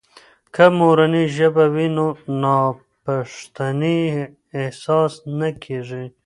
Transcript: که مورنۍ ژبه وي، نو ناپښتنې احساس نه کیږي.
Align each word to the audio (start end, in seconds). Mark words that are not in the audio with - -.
که 0.53 0.65
مورنۍ 0.77 1.25
ژبه 1.35 1.65
وي، 1.73 1.87
نو 1.97 2.07
ناپښتنې 2.41 3.99
احساس 4.59 5.13
نه 5.39 5.49
کیږي. 5.63 6.05